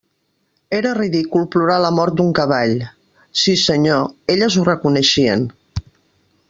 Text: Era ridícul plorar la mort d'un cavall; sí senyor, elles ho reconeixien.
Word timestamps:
Era 0.77 0.93
ridícul 0.97 1.43
plorar 1.55 1.75
la 1.83 1.91
mort 1.99 2.17
d'un 2.21 2.33
cavall; 2.41 2.73
sí 3.43 3.57
senyor, 3.67 4.03
elles 4.37 4.59
ho 4.63 4.69
reconeixien. 4.73 5.49